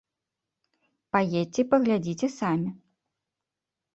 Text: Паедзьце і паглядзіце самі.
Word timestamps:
Паедзьце 1.15 1.59
і 1.63 1.67
паглядзіце 1.73 2.27
самі. 2.39 2.69